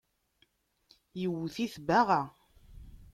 Iwwet-it 1.23 1.75
baɣa. 1.87 2.21